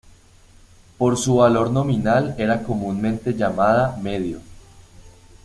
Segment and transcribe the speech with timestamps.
[0.97, 4.39] Por su valor nominal era comúnmente llamada medio.